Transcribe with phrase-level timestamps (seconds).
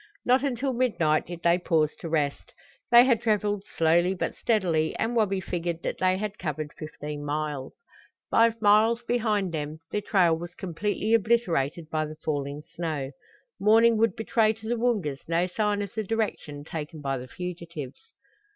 [0.25, 2.53] Not until midnight did they pause to rest.
[2.89, 7.73] They had traveled slowly but steadily and Wabi figured that they had covered fifteen miles.
[8.31, 13.11] Five miles behind them their trail was completely obliterated by the falling snow.
[13.59, 18.01] Morning would betray to the Woongas no sign of the direction taken by the fugitives.